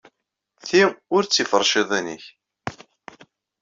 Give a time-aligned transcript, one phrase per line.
[0.65, 0.81] Ti
[1.15, 2.23] ur d tiferciḍin-nnek.